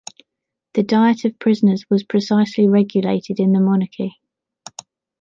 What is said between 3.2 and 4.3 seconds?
in the Monarchy.